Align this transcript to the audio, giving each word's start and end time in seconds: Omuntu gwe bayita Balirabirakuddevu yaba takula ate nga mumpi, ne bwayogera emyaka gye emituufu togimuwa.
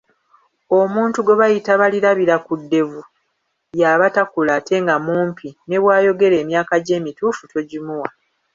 Omuntu 0.79 1.19
gwe 1.21 1.37
bayita 1.41 1.71
Balirabirakuddevu 1.81 2.99
yaba 3.81 4.05
takula 4.15 4.51
ate 4.59 4.75
nga 4.83 4.95
mumpi, 5.05 5.47
ne 5.67 5.77
bwayogera 5.81 6.35
emyaka 6.43 6.73
gye 6.85 6.93
emituufu 6.99 7.43
togimuwa. 7.51 8.09